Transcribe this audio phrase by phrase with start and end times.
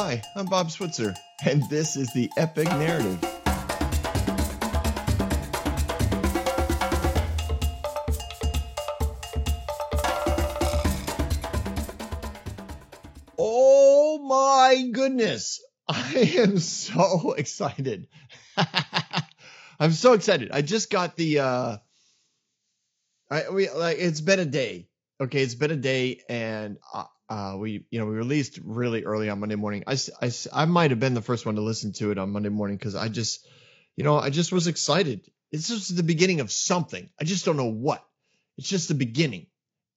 [0.00, 1.12] Hi, I'm Bob Switzer,
[1.44, 3.18] and this is the Epic Narrative.
[13.36, 15.60] Oh my goodness!
[15.88, 18.06] I am so excited.
[19.80, 20.50] I'm so excited.
[20.52, 21.76] I just got the uh
[23.28, 24.86] I we like it's been a day.
[25.20, 26.78] Okay, it's been a day and
[27.28, 29.84] uh we you know we released really early on Monday morning.
[29.86, 32.48] I, I, I might have been the first one to listen to it on Monday
[32.48, 33.46] morning cuz I just
[33.98, 35.28] you know, I just was excited.
[35.50, 37.10] It's just the beginning of something.
[37.20, 38.04] I just don't know what.
[38.56, 39.48] It's just the beginning.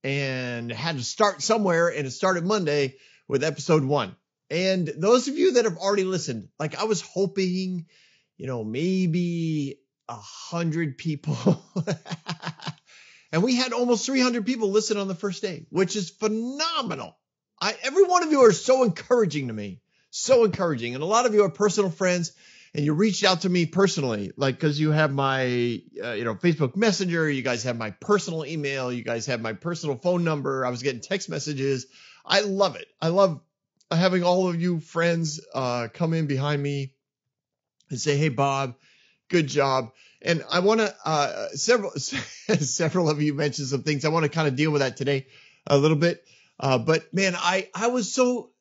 [0.04, 2.96] And had to start somewhere and it started Monday
[3.28, 4.16] with episode 1.
[4.50, 7.86] And those of you that have already listened, like I was hoping,
[8.38, 9.78] you know, maybe
[10.10, 11.64] a hundred people.
[13.32, 17.16] and we had almost 300 people listen on the first day, which is phenomenal.
[17.62, 20.96] I, every one of you are so encouraging to me, so encouraging.
[20.96, 22.34] And a lot of you are personal friends
[22.74, 26.36] and you reached out to me personally, like, cause you have my, uh, you know,
[26.36, 27.30] Facebook messenger.
[27.30, 28.92] You guys have my personal email.
[28.92, 30.66] You guys have my personal phone number.
[30.66, 31.86] I was getting text messages.
[32.26, 32.88] I love it.
[33.00, 33.42] I love
[33.92, 36.94] having all of you friends, uh, come in behind me
[37.90, 38.76] and say, Hey, Bob,
[39.30, 39.92] good job.
[40.22, 44.06] And I want to, uh, several, several of you mentioned some things.
[44.06, 45.28] I want to kind of deal with that today
[45.68, 46.26] a little bit.
[46.62, 48.52] Uh, but man, I, I was so,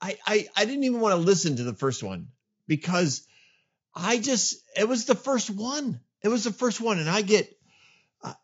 [0.00, 2.28] I, I, I didn't even want to listen to the first one
[2.68, 3.26] because
[3.94, 6.00] I just, it was the first one.
[6.22, 6.98] It was the first one.
[6.98, 7.54] And I get,
[8.24, 8.34] I,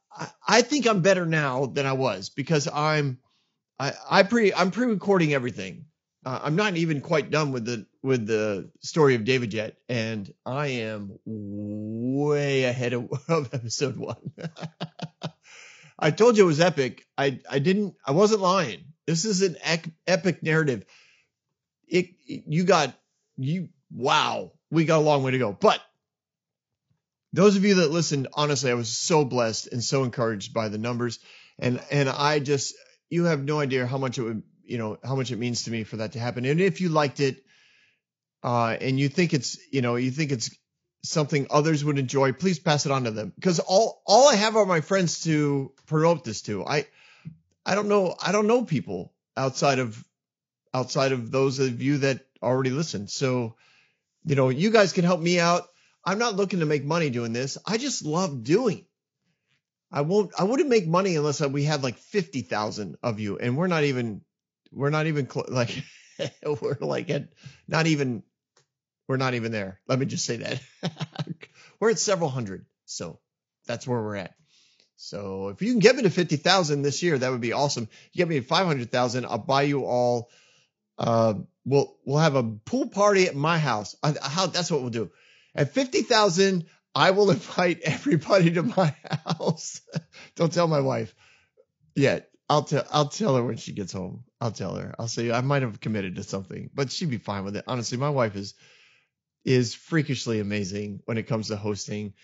[0.47, 3.19] I- think I'm better now than I was because I'm,
[3.79, 5.87] I, I pre, I'm pre-recording everything.
[6.25, 10.33] Uh, I'm not even quite done with the with the story of David yet, and
[10.45, 14.33] I am way ahead of, of episode one.
[15.99, 17.07] I told you it was epic.
[17.17, 17.95] I I didn't.
[18.05, 18.85] I wasn't lying.
[19.09, 19.57] This is an
[20.07, 20.85] epic narrative.
[21.89, 22.93] It, it you got
[23.39, 23.71] you.
[23.91, 25.51] Wow, we got a long way to go.
[25.51, 25.81] But
[27.33, 30.77] those of you that listened, honestly, I was so blessed and so encouraged by the
[30.77, 31.21] numbers,
[31.59, 32.75] and and I just
[33.09, 35.71] you have no idea how much it would you know how much it means to
[35.71, 36.45] me for that to happen.
[36.45, 37.43] And if you liked it,
[38.43, 40.55] uh, and you think it's you know you think it's
[41.03, 44.55] something others would enjoy, please pass it on to them because all all I have
[44.57, 46.67] are my friends to promote this to.
[46.67, 46.85] I
[47.69, 50.03] I don't know I don't know people outside of
[50.75, 53.09] outside of those of you that already listen.
[53.09, 53.57] So
[54.25, 55.69] you know you guys can help me out.
[56.05, 57.59] I'm not looking to make money doing this.
[57.67, 58.87] I just love doing.
[59.93, 60.33] I won't.
[60.39, 63.85] I wouldn't make money unless we had like fifty thousand of you, and we're not
[63.85, 64.23] even.
[64.73, 65.85] We're not even cl- like.
[66.63, 67.29] we're like at
[67.69, 68.23] not even.
[69.09, 69.81] We're not even there.
[69.89, 70.61] Let me just say that.
[71.81, 73.21] we're at several hundred, so
[73.67, 74.35] that's where we're at.
[75.01, 77.89] So if you can get me to fifty thousand this year, that would be awesome.
[78.13, 80.29] You get me to five hundred thousand, I'll buy you all.
[80.99, 83.95] Uh, we'll we'll have a pool party at my house.
[84.03, 85.13] I, how that's what we'll do.
[85.55, 86.67] At fifty thousand,
[86.97, 88.93] I will invite everybody to my
[89.25, 89.83] house.
[90.35, 91.15] Don't tell my wife
[91.95, 92.29] yet.
[92.51, 94.25] I'll tell I'll tell her when she gets home.
[94.41, 94.97] I'll tell her.
[94.99, 97.65] I'll say I might have committed to something, but she'd be fine with it.
[97.69, 98.55] Honestly, my wife is
[99.45, 102.15] is freakishly amazing when it comes to hosting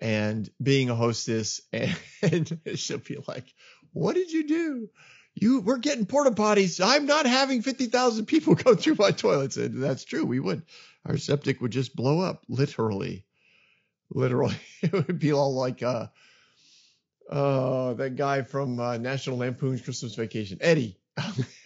[0.00, 3.44] and being a hostess and, she'll be like,
[3.92, 4.90] "What did you do?
[5.34, 6.84] You we're getting porta potties.
[6.84, 10.24] I'm not having 50,000 people go through my toilets." And that's true.
[10.24, 10.62] We would.
[11.06, 13.24] Our septic would just blow up literally.
[14.10, 14.56] Literally.
[14.82, 16.08] It would be all like uh
[17.30, 20.98] uh that guy from uh, National Lampoon's Christmas Vacation, Eddie.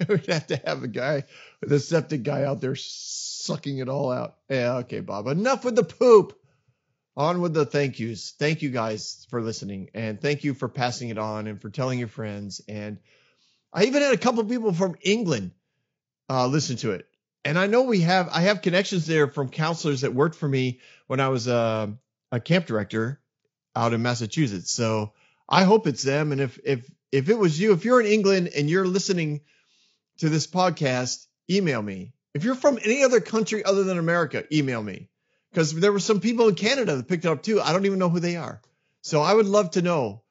[0.08, 1.24] We'd have to have a guy
[1.68, 4.36] a septic guy out there sucking it all out.
[4.48, 5.26] Yeah, okay, Bob.
[5.26, 6.38] Enough with the poop.
[7.18, 8.30] On with the thank yous.
[8.38, 11.98] Thank you guys for listening, and thank you for passing it on and for telling
[11.98, 12.60] your friends.
[12.68, 12.98] And
[13.72, 15.50] I even had a couple people from England
[16.30, 17.06] uh, listen to it.
[17.44, 20.78] And I know we have I have connections there from counselors that worked for me
[21.08, 21.88] when I was uh,
[22.30, 23.20] a camp director
[23.74, 24.70] out in Massachusetts.
[24.70, 25.12] So
[25.48, 26.30] I hope it's them.
[26.30, 29.40] And if if if it was you, if you're in England and you're listening
[30.18, 32.12] to this podcast, email me.
[32.32, 35.08] If you're from any other country other than America, email me.
[35.50, 37.60] Because there were some people in Canada that picked it up too.
[37.60, 38.60] I don't even know who they are.
[39.02, 40.22] So I would love to know.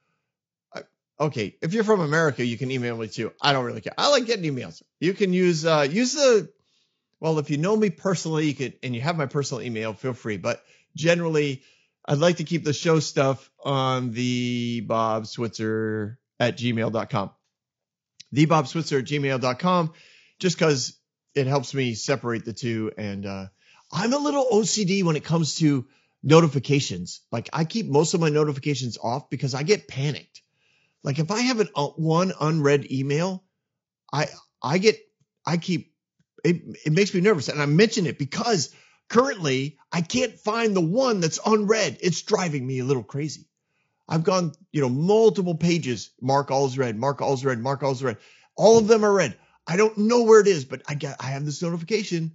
[1.19, 3.31] Okay, if you're from America, you can email me too.
[3.41, 3.95] I don't really care.
[3.97, 4.83] I like getting emails.
[4.99, 6.49] You can use uh use the
[7.19, 10.13] well, if you know me personally, you could and you have my personal email, feel
[10.13, 10.37] free.
[10.37, 10.63] But
[10.95, 11.63] generally,
[12.05, 17.31] I'd like to keep the show stuff on the Bob Switzer at gmail.com.
[18.31, 19.93] The Bob Switzer at gmail.com,
[20.39, 20.97] just because
[21.33, 22.91] it helps me separate the two.
[22.97, 23.45] And uh,
[23.91, 25.87] I'm a little OCD when it comes to
[26.23, 27.21] notifications.
[27.31, 30.41] Like I keep most of my notifications off because I get panicked.
[31.03, 33.43] Like if I have an uh, one unread email,
[34.11, 34.27] I
[34.61, 34.99] I get
[35.45, 35.93] I keep
[36.43, 37.49] it, it makes me nervous.
[37.49, 38.73] And I mention it because
[39.09, 41.97] currently I can't find the one that's unread.
[42.01, 43.47] It's driving me a little crazy.
[44.09, 46.11] I've gone, you know, multiple pages.
[46.21, 48.17] Mark all's read, Mark all's read, Mark all's read.
[48.55, 49.37] All of them are read.
[49.65, 52.33] I don't know where it is, but I got I have this notification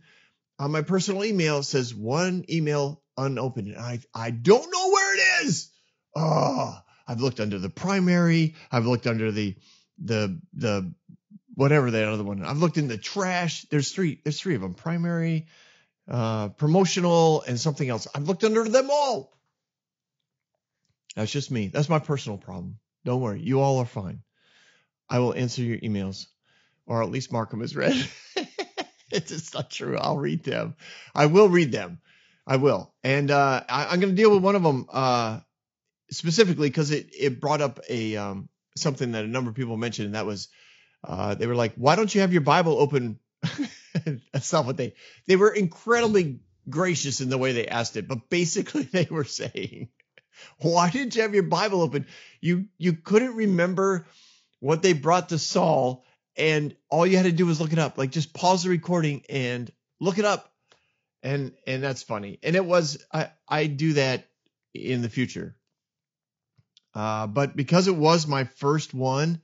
[0.63, 3.67] on my personal email says one email unopened.
[3.67, 5.71] And I I don't know where it is.
[6.15, 6.79] Oh,
[7.09, 8.55] I've looked under the primary.
[8.71, 9.57] I've looked under the
[9.99, 10.95] the the
[11.55, 12.45] whatever that other one.
[12.45, 13.63] I've looked in the trash.
[13.71, 14.21] There's three.
[14.23, 14.75] There's three of them.
[14.75, 15.47] Primary,
[16.09, 18.07] uh, promotional, and something else.
[18.15, 19.37] I've looked under them all.
[21.17, 21.69] That's just me.
[21.69, 22.79] That's my personal problem.
[23.05, 23.41] Don't worry.
[23.41, 24.23] You all are fine.
[25.11, 26.27] I will answer your emails,
[26.87, 27.97] or at least mark them as read.
[29.13, 29.97] it's not true.
[29.97, 30.75] I'll read them.
[31.15, 32.01] I will read them.
[32.47, 32.93] I will.
[33.05, 35.41] And uh, I, am going to deal with one of them uh,
[36.11, 40.07] specifically because it, it brought up a um, something that a number of people mentioned,
[40.07, 40.49] and that was
[41.05, 43.19] uh, they were like, "Why don't you have your Bible open?"
[44.33, 44.95] That's not what they
[45.27, 49.89] they were incredibly gracious in the way they asked it, but basically they were saying,
[50.59, 52.07] "Why didn't you have your Bible open?
[52.41, 54.07] You you couldn't remember
[54.61, 56.05] what they brought to Saul,
[56.37, 57.99] and all you had to do was look it up.
[57.99, 59.71] Like just pause the recording and
[60.01, 60.53] look it up."
[61.23, 62.39] And and that's funny.
[62.43, 64.29] And it was I I do that
[64.75, 65.57] in the future.
[66.95, 69.41] Uh, but because it was my first one,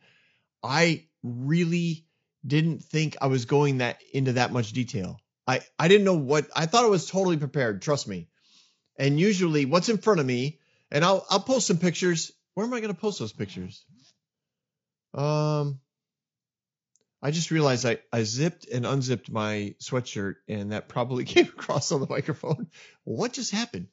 [0.63, 2.05] I really
[2.47, 5.19] didn't think I was going that into that much detail.
[5.47, 8.29] I, I didn't know what I thought I was totally prepared, trust me.
[8.99, 10.59] And usually what's in front of me,
[10.91, 12.33] and I'll I'll post some pictures.
[12.55, 13.85] Where am I gonna post those pictures?
[15.15, 15.81] Um
[17.21, 21.93] I just realized I, I zipped and unzipped my sweatshirt and that probably came across
[21.93, 22.69] on the microphone.
[23.05, 23.89] What just happened?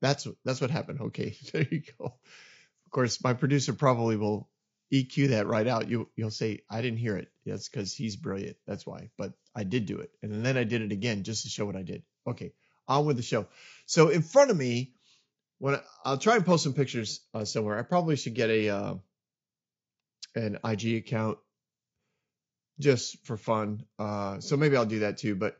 [0.00, 1.00] That's that's what happened.
[1.00, 2.04] Okay, there you go.
[2.06, 4.48] Of course, my producer probably will
[4.92, 5.88] EQ that right out.
[5.88, 7.28] You you'll say I didn't hear it.
[7.44, 8.56] That's because he's brilliant.
[8.66, 9.10] That's why.
[9.16, 11.76] But I did do it, and then I did it again just to show what
[11.76, 12.02] I did.
[12.26, 12.52] Okay,
[12.86, 13.46] on with the show.
[13.86, 14.92] So in front of me,
[15.58, 17.78] when I, will try and post some pictures uh, somewhere.
[17.78, 18.94] I probably should get a uh,
[20.34, 21.38] an IG account
[22.78, 23.84] just for fun.
[23.98, 25.34] Uh, so maybe I'll do that too.
[25.34, 25.56] But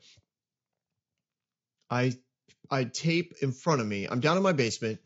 [1.90, 2.12] I
[2.70, 4.06] I tape in front of me.
[4.06, 5.00] I'm down in my basement.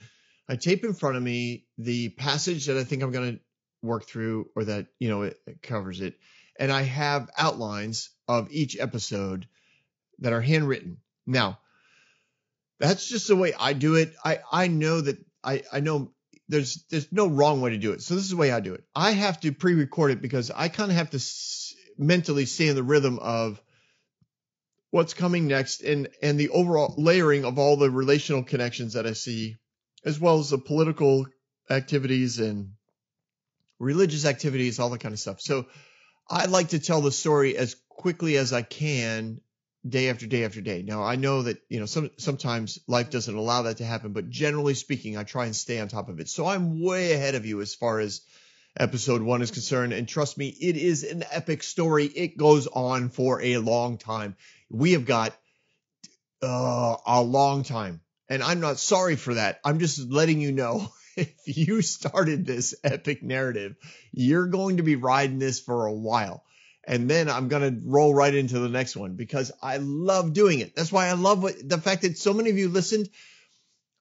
[0.49, 3.41] I tape in front of me the passage that I think I'm going to
[3.83, 6.19] work through or that, you know, it, it covers it.
[6.59, 9.47] And I have outlines of each episode
[10.19, 10.99] that are handwritten.
[11.27, 11.61] Now,
[12.79, 14.15] that's just the way I do it.
[14.25, 16.13] I, I know that I, I know
[16.49, 18.03] there's there's no wrong way to do it.
[18.03, 18.83] So this is the way I do it.
[18.95, 21.19] I have to pre-record it because I kind of have to
[22.01, 23.61] mentally stay in the rhythm of
[24.91, 29.13] what's coming next and and the overall layering of all the relational connections that I
[29.13, 29.57] see
[30.05, 31.27] as well as the political
[31.69, 32.73] activities and
[33.79, 35.41] religious activities, all that kind of stuff.
[35.41, 35.67] So
[36.29, 39.41] I like to tell the story as quickly as I can
[39.87, 40.83] day after day after day.
[40.83, 44.29] Now I know that, you know, some sometimes life doesn't allow that to happen, but
[44.29, 46.29] generally speaking, I try and stay on top of it.
[46.29, 48.21] So I'm way ahead of you as far as
[48.77, 52.07] episode 1 is concerned and trust me, it is an epic story.
[52.07, 54.37] It goes on for a long time.
[54.71, 55.37] We have got
[56.43, 58.01] uh, a long time.
[58.29, 59.61] And I'm not sorry for that.
[59.65, 63.77] I'm just letting you know if you started this epic narrative,
[64.13, 66.45] you're going to be riding this for a while.
[66.85, 70.61] And then I'm going to roll right into the next one because I love doing
[70.61, 70.75] it.
[70.75, 73.09] That's why I love what, the fact that so many of you listened.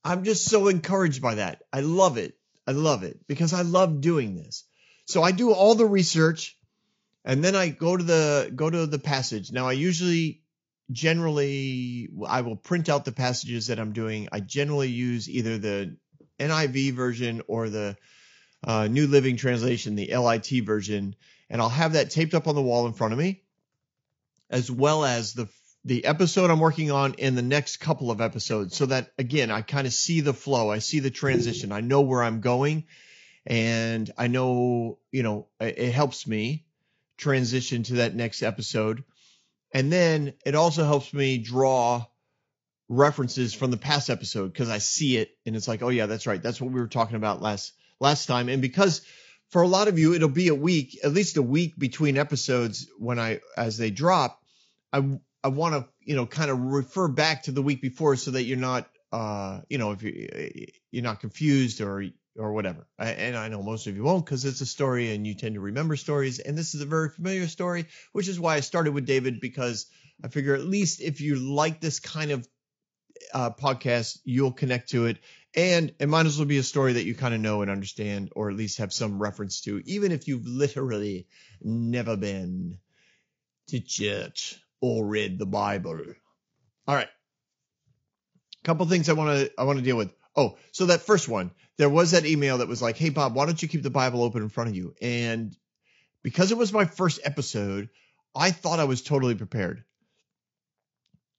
[0.03, 1.63] I'm just so encouraged by that.
[1.73, 2.38] I love it.
[2.69, 4.63] I love it because I love doing this.
[5.05, 6.55] So I do all the research
[7.25, 9.51] and then I go to the go to the passage.
[9.51, 10.43] Now I usually
[10.91, 14.29] generally I will print out the passages that I'm doing.
[14.31, 15.97] I generally use either the
[16.39, 17.97] NIV version or the
[18.63, 21.15] uh, New Living Translation, the LIT version,
[21.49, 23.41] and I'll have that taped up on the wall in front of me,
[24.47, 25.47] as well as the
[25.85, 29.61] the episode I'm working on in the next couple of episodes, so that again I
[29.61, 32.85] kind of see the flow, I see the transition, I know where I'm going,
[33.45, 36.65] and I know you know it helps me
[37.17, 39.03] transition to that next episode,
[39.73, 42.05] and then it also helps me draw
[42.89, 46.27] references from the past episode because I see it and it's like, oh yeah, that's
[46.27, 46.41] right.
[46.41, 48.49] That's what we were talking about last last time.
[48.49, 49.01] And because
[49.49, 52.87] for a lot of you, it'll be a week, at least a week between episodes
[52.97, 54.41] when I as they drop.
[54.91, 58.31] I I want to you know kind of refer back to the week before so
[58.31, 60.49] that you're not uh you know if you're
[60.91, 62.03] you're not confused or
[62.37, 62.87] or whatever.
[62.97, 65.55] I, and I know most of you won't because it's a story and you tend
[65.55, 66.39] to remember stories.
[66.39, 69.87] And this is a very familiar story, which is why I started with David because
[70.23, 72.47] I figure at least if you like this kind of
[73.33, 75.17] uh, podcast, you'll connect to it.
[75.55, 78.31] And it might as well be a story that you kind of know and understand,
[78.35, 81.27] or at least have some reference to, even if you've literally
[81.61, 82.77] never been
[83.69, 84.59] to church.
[84.81, 86.01] Or read the Bible.
[86.87, 87.07] All right.
[87.07, 90.11] A Couple things I want to I want to deal with.
[90.35, 93.45] Oh, so that first one, there was that email that was like, "Hey Bob, why
[93.45, 95.55] don't you keep the Bible open in front of you?" And
[96.23, 97.89] because it was my first episode,
[98.35, 99.83] I thought I was totally prepared.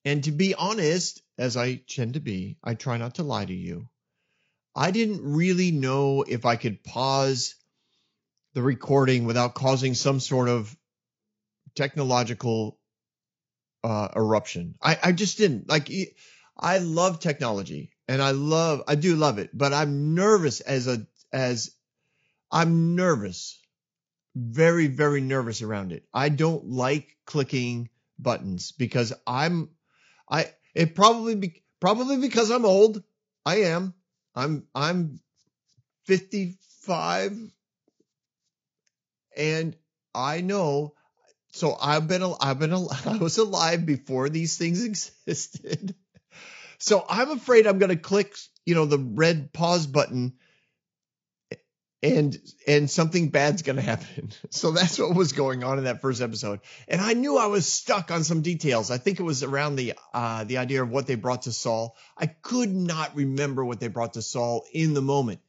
[0.04, 3.54] And to be honest, as I tend to be, I try not to lie to
[3.54, 3.88] you.
[4.75, 7.54] I didn't really know if I could pause
[8.54, 10.75] the recording without causing some sort of
[11.75, 12.79] technological
[13.84, 14.75] uh, eruption.
[14.82, 15.90] I, I just didn't like.
[16.58, 21.06] I love technology and I love, I do love it, but I'm nervous as a,
[21.32, 21.70] as
[22.52, 23.58] I'm nervous,
[24.34, 26.04] very, very nervous around it.
[26.12, 29.70] I don't like clicking buttons because I'm,
[30.28, 33.02] I, it probably be, probably because I'm old.
[33.46, 33.94] I am.
[34.34, 35.20] I'm, I'm
[36.04, 37.38] 55
[39.37, 39.76] and
[40.14, 40.94] I know
[41.52, 42.73] so I've been I've been
[43.07, 44.85] I was alive before these things
[45.26, 45.95] existed.
[46.78, 50.35] So I'm afraid I'm going to click, you know, the red pause button
[52.02, 54.30] and and something bad's going to happen.
[54.50, 56.61] So that's what was going on in that first episode.
[56.88, 58.90] And I knew I was stuck on some details.
[58.90, 61.97] I think it was around the uh the idea of what they brought to Saul.
[62.16, 65.40] I could not remember what they brought to Saul in the moment.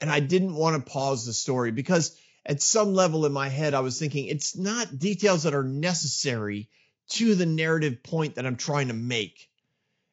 [0.00, 3.74] And I didn't want to pause the story because at some level in my head,
[3.74, 6.68] I was thinking it's not details that are necessary
[7.10, 9.48] to the narrative point that I'm trying to make.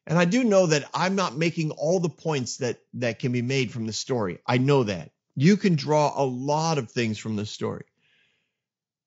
[0.06, 3.42] And I do know that I'm not making all the points that that can be
[3.42, 4.38] made from the story.
[4.46, 5.10] I know that.
[5.34, 7.84] You can draw a lot of things from the story.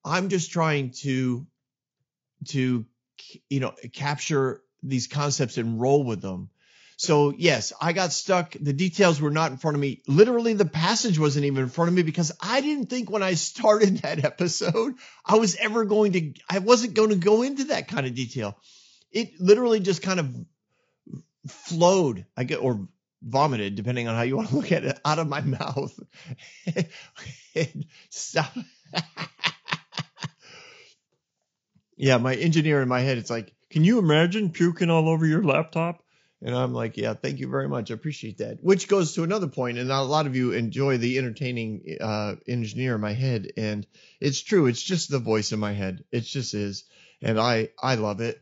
[0.03, 1.47] I'm just trying to
[2.49, 2.85] to
[3.49, 6.49] you know capture these concepts and roll with them
[6.99, 8.51] so yes, I got stuck.
[8.59, 10.01] The details were not in front of me.
[10.05, 13.35] Literally, the passage wasn't even in front of me because I didn't think when I
[13.35, 17.87] started that episode, I was ever going to, I wasn't going to go into that
[17.87, 18.57] kind of detail.
[19.13, 20.35] It literally just kind of
[21.47, 22.85] flowed, I get, or
[23.21, 25.97] vomited, depending on how you want to look at it, out of my mouth.
[28.09, 28.53] Stop.
[31.95, 35.45] yeah, my engineer in my head, it's like, can you imagine puking all over your
[35.45, 36.03] laptop?
[36.41, 37.91] And I'm like, yeah, thank you very much.
[37.91, 38.63] I appreciate that.
[38.63, 42.95] Which goes to another point, and a lot of you enjoy the entertaining uh, engineer
[42.95, 43.85] in my head, and
[44.21, 44.67] it's true.
[44.67, 46.03] It's just the voice in my head.
[46.11, 46.85] It just is,
[47.21, 48.41] and I I love it.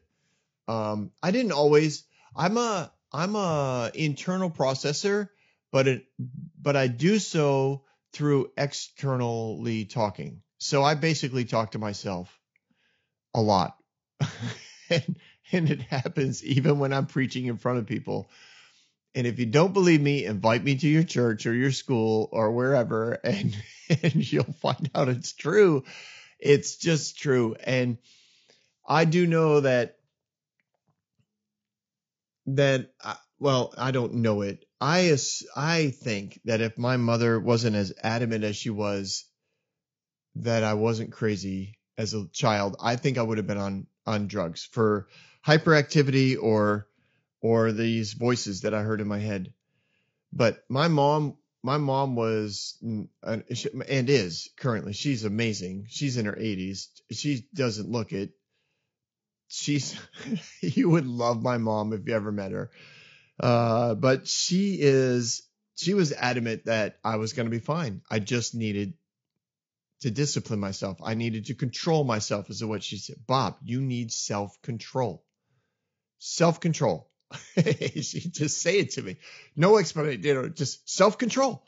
[0.67, 2.03] Um, I didn't always.
[2.35, 5.29] I'm a I'm a internal processor,
[5.71, 6.05] but it
[6.61, 10.41] but I do so through externally talking.
[10.59, 12.29] So I basically talk to myself
[13.33, 13.75] a lot.
[14.89, 15.15] and,
[15.51, 18.29] and it happens even when I'm preaching in front of people.
[19.15, 22.51] And if you don't believe me, invite me to your church or your school or
[22.51, 23.55] wherever, and,
[24.03, 25.83] and you'll find out it's true.
[26.39, 27.55] It's just true.
[27.63, 27.97] And
[28.87, 29.97] I do know that,
[32.45, 34.65] that, uh, well, I don't know it.
[34.79, 35.17] I,
[35.55, 39.25] I think that if my mother wasn't as adamant as she was
[40.35, 44.27] that I wasn't crazy as a child, I think I would have been on, on
[44.27, 45.07] drugs for
[45.47, 46.87] hyperactivity or
[47.39, 49.53] or these voices that I heard in my head.
[50.33, 53.07] But my mom, my mom was and
[54.09, 54.91] is currently.
[54.91, 55.85] She's amazing.
[55.89, 56.87] She's in her 80s.
[57.11, 58.31] She doesn't look it.
[59.47, 59.97] She's
[60.61, 62.69] you would love my mom if you ever met her.
[63.39, 65.43] Uh, but she is
[65.75, 68.01] she was adamant that I was going to be fine.
[68.11, 68.95] I just needed
[70.01, 70.97] to discipline myself.
[71.01, 73.17] I needed to control myself, is what she said.
[73.25, 75.23] Bob, you need self control
[76.19, 77.09] self control.
[77.55, 79.17] She'd just say it to me.
[79.55, 81.63] No explanation, you know, just self control.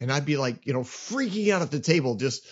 [0.00, 2.46] And I'd be like, you know, freaking out at the table, just,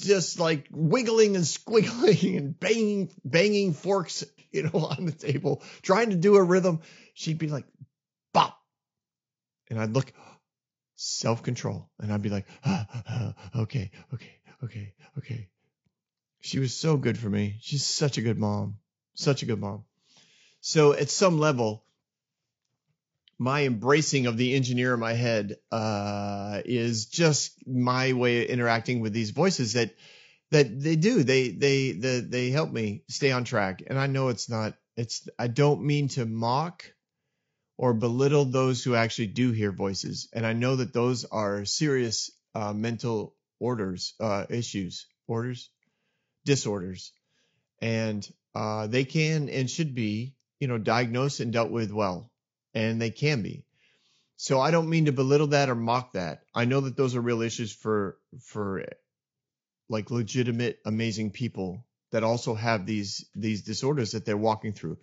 [0.00, 6.10] just like wiggling and squiggling and banging, banging forks, you know, on the table, trying
[6.10, 6.80] to do a rhythm.
[7.14, 7.64] She'd be like,
[8.32, 8.58] bop.
[9.70, 10.12] And I'd look,
[10.96, 11.88] self control.
[11.98, 15.48] And I'd be like, ah, ah, okay, okay, okay, okay.
[16.40, 17.56] She was so good for me.
[17.60, 18.78] She's such a good mom.
[19.14, 19.84] Such a good mom.
[20.60, 21.84] So at some level,
[23.38, 29.00] my embracing of the engineer in my head uh, is just my way of interacting
[29.00, 29.94] with these voices that
[30.50, 31.22] that they do.
[31.22, 33.82] They they they they help me stay on track.
[33.86, 34.74] And I know it's not.
[34.96, 36.84] It's I don't mean to mock
[37.76, 40.28] or belittle those who actually do hear voices.
[40.32, 45.70] And I know that those are serious uh, mental orders, uh, issues, orders,
[46.44, 47.12] disorders,
[47.80, 52.30] and uh, they can and should be you know, diagnosed and dealt with well,
[52.74, 53.64] and they can be.
[54.36, 56.42] So I don't mean to belittle that or mock that.
[56.54, 58.84] I know that those are real issues for for
[59.88, 64.98] like legitimate, amazing people that also have these these disorders that they're walking through.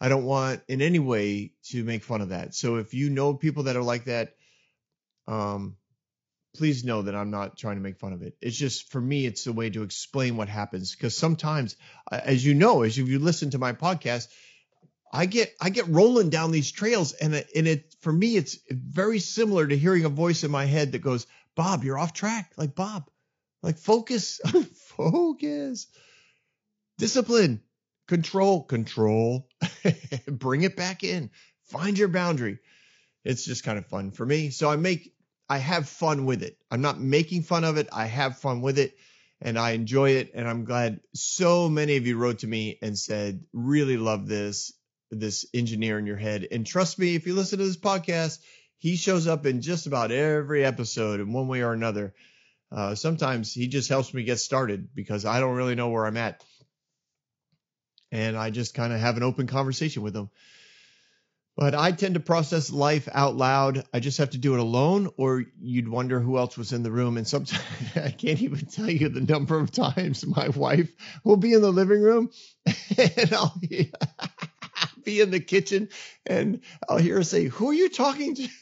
[0.00, 2.54] I don't want in any way to make fun of that.
[2.54, 4.36] So if you know people that are like that,
[5.26, 5.76] um,
[6.56, 8.36] please know that I'm not trying to make fun of it.
[8.40, 11.76] It's just for me, it's a way to explain what happens because sometimes,
[12.10, 14.28] as you know, as you listen to my podcast,
[15.12, 18.58] I get I get rolling down these trails, and it, and it for me, it's
[18.70, 22.52] very similar to hearing a voice in my head that goes, "Bob, you're off track."
[22.56, 23.10] Like Bob,
[23.62, 24.40] like focus,
[24.96, 25.86] focus,
[26.98, 27.62] discipline,
[28.06, 29.48] control, control,
[30.26, 31.30] bring it back in,
[31.64, 32.58] find your boundary.
[33.24, 34.50] It's just kind of fun for me.
[34.50, 35.14] So I make
[35.48, 36.58] I have fun with it.
[36.70, 37.88] I'm not making fun of it.
[37.92, 38.96] I have fun with it
[39.40, 40.32] and I enjoy it.
[40.34, 44.72] And I'm glad so many of you wrote to me and said, really love this,
[45.10, 46.46] this engineer in your head.
[46.50, 48.38] And trust me, if you listen to this podcast,
[48.78, 52.14] he shows up in just about every episode in one way or another.
[52.70, 56.16] Uh, sometimes he just helps me get started because I don't really know where I'm
[56.16, 56.44] at.
[58.12, 60.30] And I just kind of have an open conversation with him.
[61.58, 63.84] But I tend to process life out loud.
[63.92, 66.92] I just have to do it alone, or you'd wonder who else was in the
[66.92, 67.16] room.
[67.16, 67.60] And sometimes
[67.96, 70.88] I can't even tell you the number of times my wife
[71.24, 72.30] will be in the living room
[72.96, 73.92] and I'll be
[75.08, 75.88] in the kitchen
[76.26, 78.48] and I'll hear her say, Who are you talking to?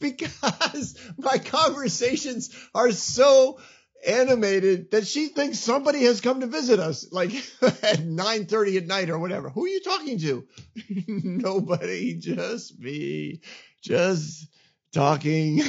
[0.00, 3.60] because my conversations are so
[4.06, 7.32] animated that she thinks somebody has come to visit us like
[7.62, 9.50] at 9:30 at night or whatever.
[9.50, 10.46] Who are you talking to?
[11.06, 13.40] Nobody, just me.
[13.80, 14.46] Just
[14.92, 15.62] talking.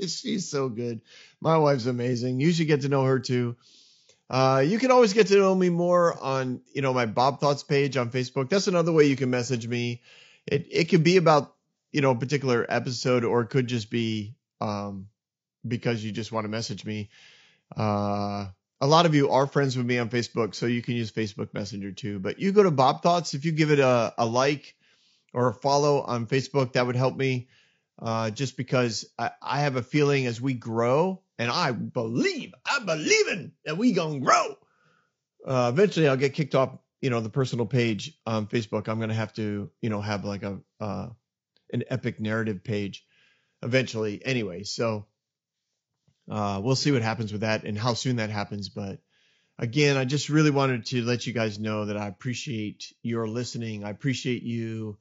[0.00, 1.00] She's so good.
[1.40, 2.40] My wife's amazing.
[2.40, 3.56] You should get to know her too.
[4.30, 7.62] Uh, you can always get to know me more on, you know, my Bob Thoughts
[7.62, 8.50] page on Facebook.
[8.50, 10.02] That's another way you can message me.
[10.46, 11.54] It it could be about,
[11.92, 15.08] you know, a particular episode or it could just be um
[15.66, 17.10] because you just want to message me.
[17.76, 18.46] Uh,
[18.80, 21.52] a lot of you are friends with me on Facebook, so you can use Facebook
[21.52, 22.18] Messenger too.
[22.18, 24.76] But you go to Bob Thoughts, if you give it a, a like
[25.32, 27.48] or a follow on Facebook, that would help me.
[28.00, 32.80] Uh, just because I, I, have a feeling as we grow, and I believe, I
[32.84, 34.56] believe in that we gonna grow.
[35.46, 38.88] Uh, eventually, I'll get kicked off, you know, the personal page on Facebook.
[38.88, 41.08] I'm gonna have to, you know, have like a uh,
[41.72, 43.04] an epic narrative page
[43.62, 44.20] eventually.
[44.24, 45.06] Anyway, so
[46.30, 48.68] uh, we'll see what happens with that and how soon that happens.
[48.68, 48.98] But
[49.58, 53.84] again, I just really wanted to let you guys know that I appreciate your listening.
[53.84, 54.98] I appreciate you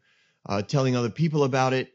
[0.47, 1.91] uh, telling other people about it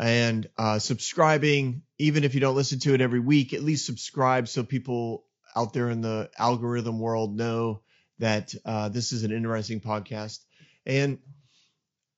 [0.00, 1.82] and uh, subscribing.
[1.98, 5.72] Even if you don't listen to it every week, at least subscribe so people out
[5.72, 7.82] there in the algorithm world know
[8.18, 10.38] that uh, this is an interesting podcast.
[10.86, 11.18] And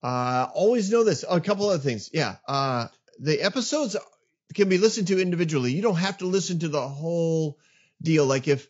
[0.02, 1.24] uh, always know this.
[1.28, 2.10] A couple other things.
[2.12, 2.36] Yeah.
[2.46, 2.86] Uh,
[3.18, 3.96] the episodes
[4.54, 5.72] can be listened to individually.
[5.72, 7.58] You don't have to listen to the whole
[8.00, 8.26] deal.
[8.26, 8.68] Like if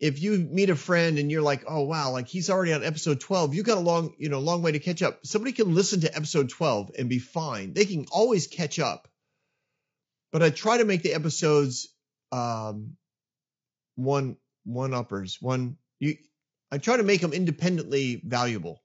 [0.00, 3.20] if you meet a friend and you're like, oh wow, like he's already on episode
[3.20, 5.26] 12, you got a long, you know, long way to catch up.
[5.26, 7.74] Somebody can listen to episode 12 and be fine.
[7.74, 9.08] They can always catch up.
[10.32, 11.88] But I try to make the episodes
[12.32, 12.96] um
[13.96, 16.16] one one uppers, one you
[16.72, 18.82] I try to make them independently valuable.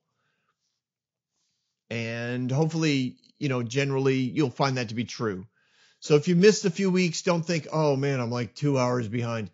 [1.88, 5.46] And hopefully, you know, generally you'll find that to be true.
[6.00, 9.08] So if you missed a few weeks, don't think, oh man, I'm like two hours
[9.08, 9.50] behind.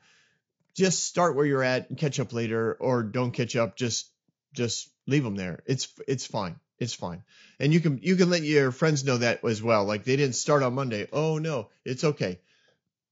[0.74, 3.76] Just start where you're at and catch up later, or don't catch up.
[3.76, 4.10] Just
[4.54, 5.62] just leave them there.
[5.66, 6.56] It's it's fine.
[6.78, 7.22] It's fine.
[7.60, 9.84] And you can you can let your friends know that as well.
[9.84, 11.08] Like they didn't start on Monday.
[11.12, 12.40] Oh no, it's okay.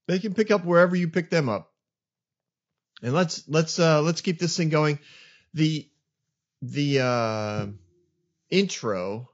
[0.07, 1.71] They can pick up wherever you pick them up.
[3.03, 4.99] And let's let's uh let's keep this thing going.
[5.53, 5.87] The
[6.61, 7.67] the uh
[8.49, 9.29] intro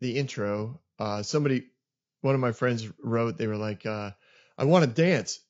[0.00, 1.64] the intro uh somebody
[2.22, 4.12] one of my friends wrote, they were like, uh,
[4.56, 5.40] I want to dance.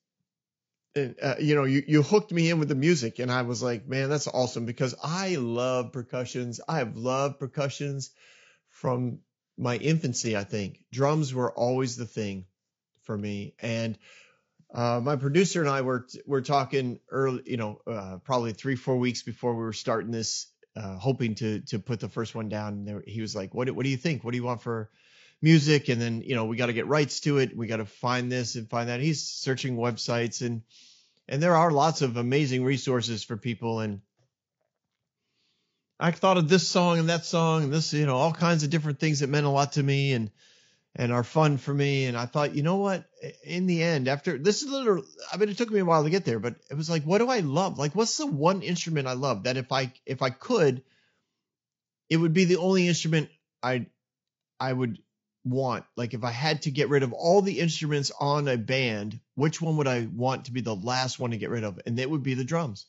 [0.94, 3.62] And, uh, you know, you, you hooked me in with the music and I was
[3.62, 6.60] like, man, that's awesome because I love percussions.
[6.68, 8.10] I have loved percussions
[8.68, 9.20] from
[9.56, 10.84] my infancy, I think.
[10.92, 12.44] Drums were always the thing
[13.04, 13.54] for me.
[13.60, 13.98] And,
[14.74, 18.96] uh, my producer and I were, were talking early, you know, uh, probably three, four
[18.96, 22.84] weeks before we were starting this, uh, hoping to, to put the first one down.
[22.84, 24.24] There, he was like, what, what do you think?
[24.24, 24.90] What do you want for,
[25.42, 27.56] music and then you know we got to get rights to it.
[27.56, 29.00] We got to find this and find that.
[29.00, 30.62] He's searching websites and
[31.28, 34.00] and there are lots of amazing resources for people and
[36.00, 38.70] i thought of this song and that song and this you know all kinds of
[38.70, 40.30] different things that meant a lot to me and
[40.94, 43.04] and are fun for me and i thought you know what?
[43.44, 45.02] In the end after this is little
[45.32, 47.18] i mean it took me a while to get there but it was like what
[47.18, 47.78] do i love?
[47.78, 50.82] Like what's the one instrument i love that if i if i could
[52.10, 53.30] it would be the only instrument
[53.62, 53.86] i
[54.60, 54.98] i would
[55.44, 55.84] want?
[55.96, 59.60] Like if I had to get rid of all the instruments on a band, which
[59.60, 61.80] one would I want to be the last one to get rid of?
[61.86, 62.86] And it would be the drums.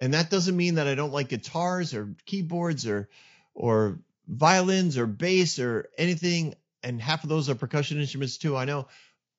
[0.00, 3.08] And that doesn't mean that I don't like guitars or keyboards or
[3.54, 6.54] or violins or bass or anything.
[6.82, 8.88] And half of those are percussion instruments too, I know.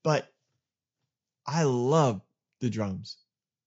[0.04, 0.32] But
[1.46, 2.22] I love
[2.62, 3.18] the drums.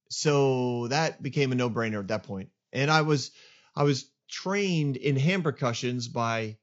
[0.09, 2.51] So that became a no-brainer at that point.
[2.73, 3.33] And I was
[3.75, 6.57] I was trained in hand percussions by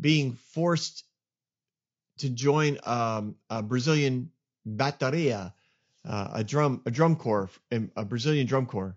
[0.00, 1.04] being forced
[2.18, 4.30] to join um, a Brazilian
[4.66, 5.52] bateria,
[6.04, 8.94] uh, a drum a drum corps, a Brazilian drum corps.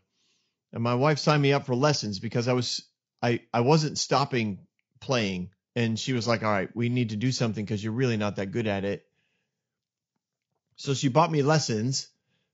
[0.71, 2.84] And my wife signed me up for lessons because I was
[3.21, 4.60] I I wasn't stopping
[4.99, 8.17] playing, and she was like, "All right, we need to do something because you're really
[8.17, 9.05] not that good at it."
[10.75, 12.08] So she bought me lessons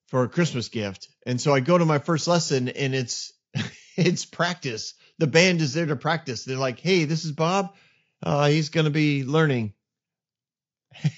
[0.07, 3.33] for a Christmas gift, and so I go to my first lesson, and it's
[3.95, 4.93] it's practice.
[5.17, 6.43] The band is there to practice.
[6.43, 7.75] They're like, "Hey, this is Bob.
[8.23, 9.74] Uh, he's going to be learning."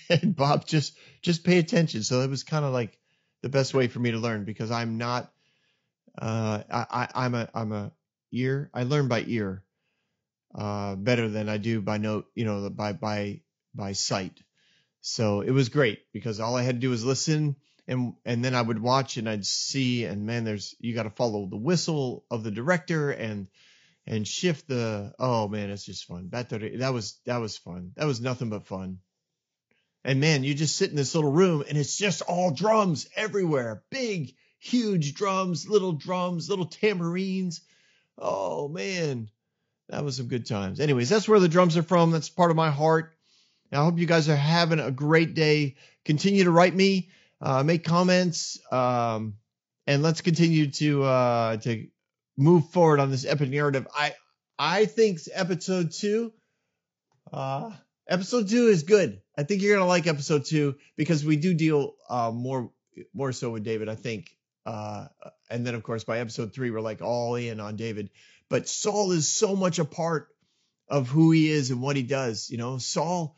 [0.21, 2.03] and Bob just just pay attention.
[2.03, 2.97] So it was kind of like
[3.41, 5.31] the best way for me to learn because I'm not
[6.19, 7.91] uh I, I am a I'm a
[8.31, 9.63] ear I learn by ear
[10.55, 13.41] uh better than I do by note you know by by
[13.75, 14.39] by sight.
[15.01, 17.55] So it was great because all I had to do was listen
[17.87, 21.09] and and then I would watch and I'd see and man there's you got to
[21.09, 23.47] follow the whistle of the director and
[24.05, 28.05] and shift the oh man it's just fun that that was that was fun that
[28.05, 28.99] was nothing but fun
[30.07, 33.83] and man, you just sit in this little room and it's just all drums everywhere.
[33.91, 37.59] Big, huge drums, little drums, little tambourines.
[38.17, 39.29] Oh man,
[39.89, 40.79] that was some good times.
[40.79, 42.11] Anyways, that's where the drums are from.
[42.11, 43.17] That's part of my heart.
[43.69, 45.75] And I hope you guys are having a great day.
[46.05, 47.09] Continue to write me,
[47.41, 49.33] uh, make comments, um,
[49.87, 51.85] and let's continue to uh, to
[52.37, 53.85] move forward on this epic narrative.
[53.93, 54.15] I
[54.57, 56.31] I think episode two.
[57.33, 57.71] Uh,
[58.07, 59.21] episode two is good.
[59.37, 62.71] I think you're gonna like episode two because we do deal uh, more
[63.13, 63.89] more so with David.
[63.89, 64.29] I think,
[64.65, 65.07] uh,
[65.49, 68.09] and then of course by episode three we're like all in on David.
[68.49, 70.29] But Saul is so much a part
[70.87, 72.49] of who he is and what he does.
[72.49, 73.35] You know, Saul,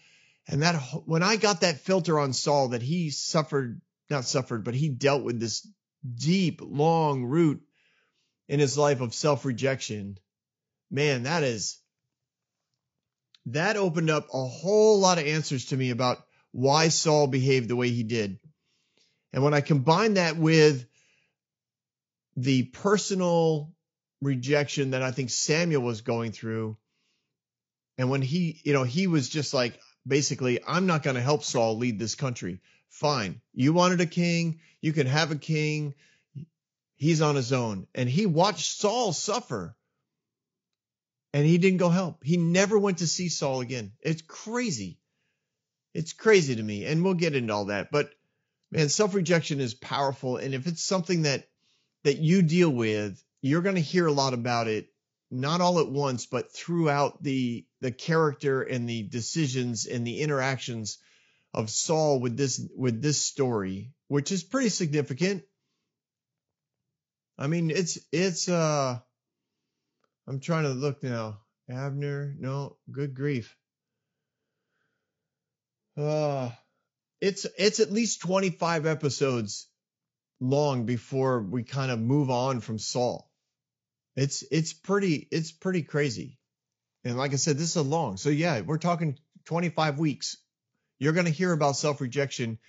[0.48, 4.76] and that when I got that filter on Saul that he suffered, not suffered, but
[4.76, 5.68] he dealt with this
[6.16, 7.62] deep, long root
[8.48, 10.18] in his life of self rejection.
[10.92, 11.80] Man, that is
[13.54, 16.18] that opened up a whole lot of answers to me about
[16.52, 18.40] why Saul behaved the way he did.
[19.32, 20.86] And when I combine that with
[22.36, 23.72] the personal
[24.22, 26.78] rejection that I think Samuel was going through,
[27.98, 31.44] and when he, you know, he was just like, basically, I'm not going to help
[31.44, 32.62] Saul lead this country.
[32.90, 33.42] Fine.
[33.54, 34.62] You wanted a king.
[34.82, 35.94] You can have a king.
[36.96, 37.88] He's on his own.
[37.94, 39.76] And he watched Saul suffer
[41.34, 42.24] and he didn't go help.
[42.24, 43.92] He never went to see Saul again.
[44.02, 45.00] It's crazy.
[45.94, 46.86] It's crazy to me.
[46.86, 47.92] And we'll get into all that.
[47.92, 48.12] But
[48.72, 50.38] man, self-rejection is powerful.
[50.38, 51.48] And if it's something that
[52.04, 54.88] that you deal with, you're going to hear a lot about it,
[55.30, 60.98] not all at once, but throughout the the character and the decisions and the interactions
[61.54, 65.44] of Saul with this with this story, which is pretty significant.
[67.38, 69.00] I mean, it's it's uh
[70.30, 71.40] I'm trying to look now.
[71.68, 73.58] Abner, no, good grief.
[75.98, 76.52] Uh,
[77.20, 79.68] it's it's at least 25 episodes
[80.40, 83.28] long before we kind of move on from Saul.
[84.16, 86.38] It's it's pretty it's pretty crazy.
[87.04, 88.18] And like I said, this is a long.
[88.18, 90.38] So yeah, we're talking 25 weeks.
[91.00, 92.60] You're going to hear about self-rejection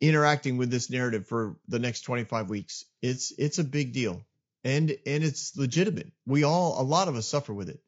[0.00, 2.84] interacting with this narrative for the next 25 weeks.
[3.00, 4.24] It's it's a big deal
[4.64, 6.10] and and it's legitimate.
[6.26, 7.80] We all, a lot of us, suffer with it.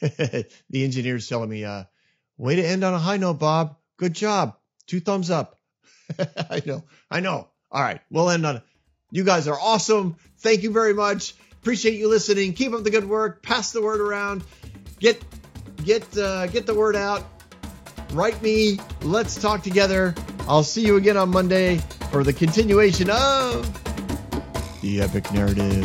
[0.70, 1.84] the engineer's telling me, uh,
[2.38, 3.76] "Way to end on a high note, Bob.
[3.96, 4.56] Good job.
[4.86, 5.58] Two thumbs up."
[6.18, 7.48] I know, I know.
[7.70, 8.62] All right, we'll end on.
[9.10, 10.16] You guys are awesome.
[10.38, 11.34] Thank you very much.
[11.52, 12.52] Appreciate you listening.
[12.52, 13.42] Keep up the good work.
[13.42, 14.44] Pass the word around.
[15.00, 15.22] Get
[15.84, 17.24] get uh, get the word out.
[18.12, 18.78] Write me.
[19.02, 20.14] Let's talk together.
[20.48, 21.78] I'll see you again on Monday
[22.12, 23.85] for the continuation of
[24.86, 25.84] the epic narrative.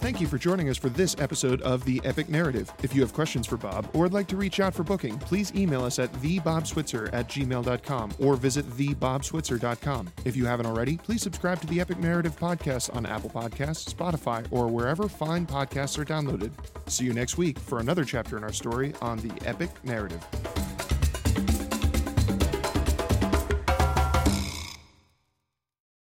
[0.00, 2.72] Thank you for joining us for this episode of The Epic Narrative.
[2.82, 5.52] If you have questions for Bob or would like to reach out for booking, please
[5.54, 10.08] email us at thebobswitzer at gmail.com or visit thebobswitzer.com.
[10.24, 14.46] If you haven't already, please subscribe to the Epic Narrative podcast on Apple Podcasts, Spotify,
[14.50, 16.52] or wherever fine podcasts are downloaded.
[16.88, 20.24] See you next week for another chapter in our story on The Epic Narrative.